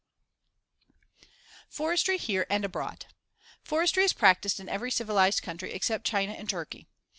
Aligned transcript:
]Forestry 1.77 2.17
here 2.17 2.47
and 2.49 2.65
abroad: 2.65 3.05
Forestry 3.63 4.03
is 4.03 4.13
practiced 4.13 4.59
in 4.59 4.67
every 4.67 4.89
civilized 4.89 5.43
country 5.43 5.73
except 5.73 6.07
China 6.07 6.31
and 6.33 6.49
Turkey. 6.49 6.87